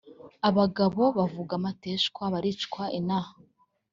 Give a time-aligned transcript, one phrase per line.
[0.49, 3.33] Abagabo bavuga amateshwa baricwa inaha